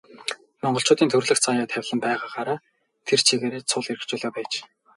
Монголчуудын 0.63 1.11
төрөлх 1.11 1.39
заяа 1.43 1.67
тавилан 1.71 1.95
нь 1.97 2.03
байгаагаараа 2.05 2.57
тэр 3.07 3.19
чигтээ 3.27 3.61
цул 3.69 3.85
эрх 3.93 4.03
чөлөө 4.09 4.31
байж. 4.35 4.51